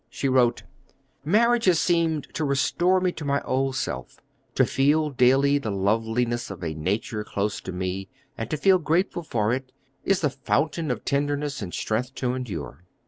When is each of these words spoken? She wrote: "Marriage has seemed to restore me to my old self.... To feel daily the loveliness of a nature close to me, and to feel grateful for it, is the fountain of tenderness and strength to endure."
She 0.09 0.27
wrote: 0.27 0.63
"Marriage 1.23 1.65
has 1.65 1.79
seemed 1.79 2.23
to 2.33 2.43
restore 2.43 2.99
me 2.99 3.11
to 3.11 3.23
my 3.23 3.39
old 3.43 3.75
self.... 3.75 4.19
To 4.55 4.65
feel 4.65 5.11
daily 5.11 5.59
the 5.59 5.69
loveliness 5.69 6.49
of 6.49 6.63
a 6.63 6.73
nature 6.73 7.23
close 7.23 7.61
to 7.61 7.71
me, 7.71 8.09
and 8.35 8.49
to 8.49 8.57
feel 8.57 8.79
grateful 8.79 9.21
for 9.21 9.53
it, 9.53 9.71
is 10.03 10.21
the 10.21 10.31
fountain 10.31 10.89
of 10.89 11.05
tenderness 11.05 11.61
and 11.61 11.71
strength 11.71 12.15
to 12.15 12.33
endure." 12.33 12.83